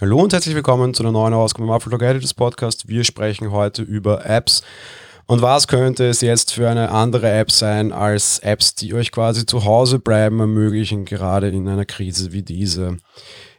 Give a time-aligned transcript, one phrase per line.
[0.00, 2.88] Hallo und herzlich willkommen zu einer neuen Ausgabe im Upload Editors Podcast.
[2.88, 4.64] Wir sprechen heute über Apps.
[5.26, 9.46] Und was könnte es jetzt für eine andere App sein als Apps, die euch quasi
[9.46, 12.96] zu Hause bleiben ermöglichen, gerade in einer Krise wie diese?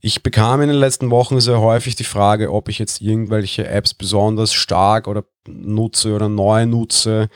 [0.00, 3.92] Ich bekam in den letzten Wochen sehr häufig die Frage, ob ich jetzt irgendwelche Apps
[3.92, 7.28] besonders stark oder nutze oder neu nutze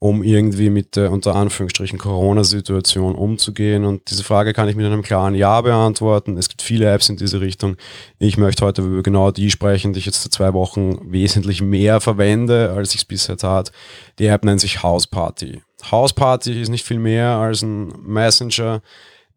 [0.00, 3.84] um irgendwie mit der unter Anführungsstrichen Corona-Situation umzugehen.
[3.84, 6.36] Und diese Frage kann ich mit einem klaren Ja beantworten.
[6.36, 7.76] Es gibt viele Apps in diese Richtung.
[8.18, 12.00] Ich möchte heute über genau die sprechen, die ich jetzt seit zwei Wochen wesentlich mehr
[12.00, 13.72] verwende, als ich es bisher tat.
[14.20, 15.62] Die App nennt sich House Party.
[15.90, 18.82] House Party ist nicht viel mehr als ein Messenger,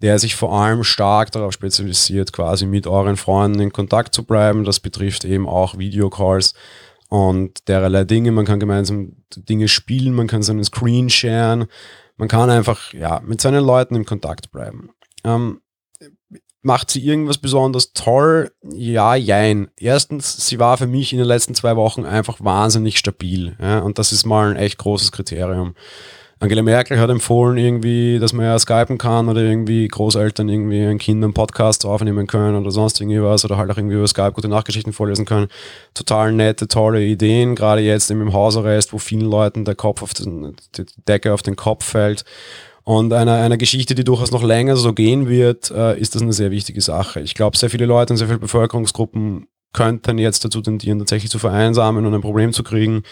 [0.03, 4.63] der sich vor allem stark darauf spezialisiert, quasi mit euren Freunden in Kontakt zu bleiben.
[4.63, 6.53] Das betrifft eben auch Videocalls
[7.11, 8.31] und dererlei Dinge.
[8.31, 11.65] Man kann gemeinsam Dinge spielen, man kann seinen Screen sharen,
[12.15, 14.91] man kann einfach ja, mit seinen Leuten im Kontakt bleiben.
[15.25, 15.59] Ähm,
[16.61, 18.51] macht sie irgendwas besonders toll?
[18.63, 19.69] Ja, jein.
[19.77, 23.57] Erstens, sie war für mich in den letzten zwei Wochen einfach wahnsinnig stabil.
[23.59, 25.75] Ja, und das ist mal ein echt großes Kriterium.
[26.41, 30.97] Angela Merkel hat empfohlen, irgendwie, dass man ja skypen kann oder irgendwie Großeltern irgendwie einen
[30.97, 34.47] Kindern Podcast aufnehmen können oder sonst irgendwie was oder halt auch irgendwie über Skype gute
[34.47, 35.49] Nachgeschichten vorlesen können.
[35.93, 40.55] Total nette, tolle Ideen, gerade jetzt im Hausarrest, wo vielen Leuten der Kopf auf den,
[40.75, 42.25] die Decke auf den Kopf fällt.
[42.83, 46.33] Und einer, einer Geschichte, die durchaus noch länger so gehen wird, äh, ist das eine
[46.33, 47.19] sehr wichtige Sache.
[47.21, 51.37] Ich glaube, sehr viele Leute und sehr viele Bevölkerungsgruppen könnten jetzt dazu tendieren, tatsächlich zu
[51.37, 53.03] vereinsamen und ein Problem zu kriegen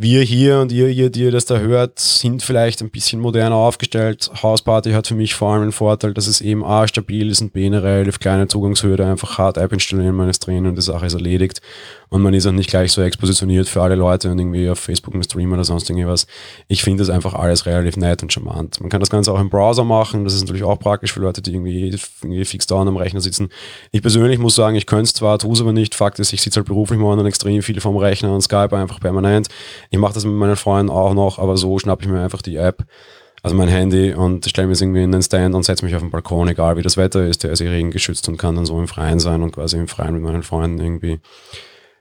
[0.00, 3.56] wir hier und ihr, ihr, die ihr das da hört, sind vielleicht ein bisschen moderner
[3.56, 4.30] aufgestellt.
[4.44, 7.52] Hausparty hat für mich vor allem einen Vorteil, dass es eben A, stabil ist und
[7.52, 11.14] B, eine relativ kleine Zugangshürde, einfach hart installieren, man ist drin und die Sache ist
[11.14, 11.60] erledigt.
[12.10, 15.12] Und man ist auch nicht gleich so expositioniert für alle Leute und irgendwie auf Facebook
[15.12, 16.26] einen Stream oder sonst irgendwas.
[16.66, 18.80] Ich finde das einfach alles relativ nett und charmant.
[18.80, 21.42] Man kann das Ganze auch im Browser machen, das ist natürlich auch praktisch für Leute,
[21.42, 23.50] die irgendwie, irgendwie fix down am Rechner sitzen.
[23.90, 25.94] Ich persönlich muss sagen, ich könnte es zwar, tue es aber nicht.
[25.94, 29.48] Fakt ist, ich sitze halt beruflich momentan extrem viel vom Rechner und Skype einfach permanent.
[29.90, 32.56] Ich mache das mit meinen Freunden auch noch, aber so schnappe ich mir einfach die
[32.56, 32.84] App,
[33.42, 36.02] also mein Handy und stelle mir es irgendwie in den Stand und setze mich auf
[36.02, 37.44] den Balkon, egal wie das Wetter ist.
[37.44, 40.14] Der ist eh regengeschützt und kann dann so im Freien sein und quasi im Freien
[40.14, 41.20] mit meinen Freunden irgendwie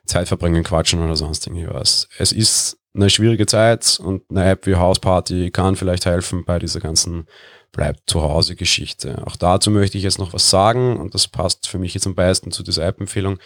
[0.05, 2.09] Zeit verbringen, quatschen oder sonst irgendwas.
[2.17, 6.79] Es ist eine schwierige Zeit und eine App wie Hausparty kann vielleicht helfen bei dieser
[6.79, 7.27] ganzen
[7.71, 9.21] bleibt zu Hause Geschichte.
[9.27, 12.15] Auch dazu möchte ich jetzt noch was sagen und das passt für mich jetzt am
[12.15, 13.37] besten zu dieser App-Empfehlung.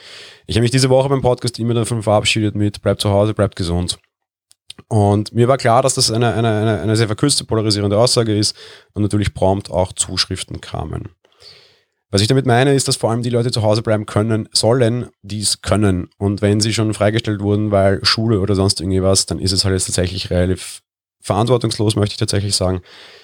[0.47, 3.57] Ich habe mich diese Woche beim Podcast immer davon verabschiedet mit bleibt zu Hause, bleibt
[3.57, 3.99] gesund.
[4.87, 8.55] Und mir war klar, dass das eine, eine, eine, eine sehr verkürzte, polarisierende Aussage ist
[8.93, 11.09] und natürlich prompt auch Zuschriften kamen.
[12.11, 15.07] Was ich damit meine, ist, dass vor allem die Leute zu Hause bleiben können sollen,
[15.21, 16.09] die es können.
[16.17, 19.73] Und wenn sie schon freigestellt wurden, weil Schule oder sonst irgendwas, dann ist es halt
[19.73, 20.81] jetzt tatsächlich relativ
[21.21, 22.81] verantwortungslos, möchte ich tatsächlich sagen,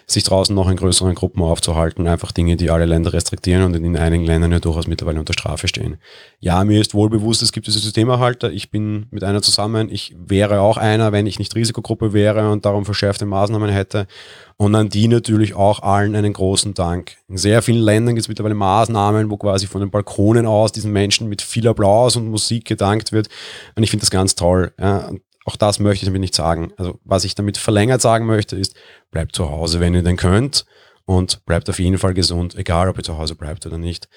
[0.09, 3.97] sich draußen noch in größeren Gruppen aufzuhalten, einfach Dinge, die alle Länder restriktieren und in
[3.97, 5.97] einigen Ländern ja durchaus mittlerweile unter Strafe stehen.
[6.40, 8.50] Ja, mir ist wohl bewusst, es gibt diese Systemerhalter.
[8.50, 9.90] Ich bin mit einer zusammen.
[9.91, 14.08] Ich wäre auch einer, wenn ich nicht Risikogruppe wäre und darum verschärfte Maßnahmen hätte.
[14.56, 17.18] Und an die natürlich auch allen einen großen Dank.
[17.28, 20.94] In sehr vielen Ländern gibt es mittlerweile Maßnahmen, wo quasi von den Balkonen aus diesen
[20.94, 23.28] Menschen mit viel Applaus und Musik gedankt wird.
[23.75, 24.72] Und ich finde das ganz toll.
[24.79, 25.12] Ja.
[25.47, 26.74] Auch das möchte ich damit nicht sagen.
[26.75, 28.75] Also was ich damit verlängert sagen möchte, ist,
[29.12, 30.66] bleibt zu Hause, wenn ihr denn könnt
[31.06, 34.09] und bleibt auf jeden Fall gesund, egal ob ihr zu Hause bleibt oder nicht.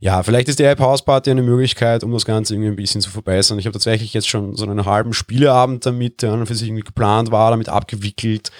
[0.00, 3.02] Ja, vielleicht ist die App House Party eine Möglichkeit, um das Ganze irgendwie ein bisschen
[3.02, 3.58] zu verbessern.
[3.58, 7.30] Ich habe tatsächlich jetzt schon so einen halben Spieleabend damit, der für sich irgendwie geplant
[7.30, 8.50] war, damit abgewickelt.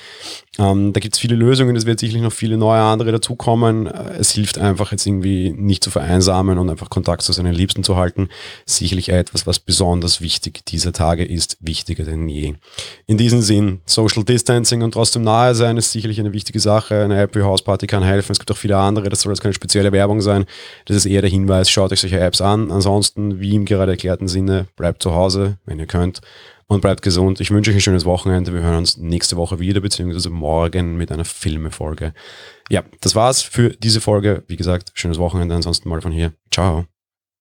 [0.58, 3.86] Ähm, da gibt es viele Lösungen, es wird sicherlich noch viele neue andere dazukommen.
[3.86, 7.84] Äh, es hilft einfach jetzt irgendwie nicht zu vereinsamen und einfach Kontakt zu seinen Liebsten
[7.84, 8.28] zu halten.
[8.66, 12.54] Sicherlich etwas, was besonders wichtig dieser Tage ist, wichtiger denn je.
[13.06, 17.04] In diesem Sinn, Social Distancing und trotzdem nahe sein ist sicherlich eine wichtige Sache.
[17.04, 18.32] Eine App wie House Party kann helfen.
[18.32, 20.44] Es gibt auch viele andere, das soll jetzt keine spezielle Werbung sein.
[20.86, 22.72] Das ist eher der Hinweis, schaut euch solche Apps an.
[22.72, 26.20] Ansonsten, wie im gerade erklärten Sinne, bleibt zu Hause, wenn ihr könnt
[26.68, 27.40] und bleibt gesund.
[27.40, 28.52] Ich wünsche euch ein schönes Wochenende.
[28.52, 32.14] Wir hören uns nächste Woche wieder, beziehungsweise morgen mit einer Filmefolge.
[32.70, 34.44] Ja, das war's für diese Folge.
[34.46, 35.54] Wie gesagt, schönes Wochenende.
[35.54, 36.34] Ansonsten mal von hier.
[36.50, 36.84] Ciao.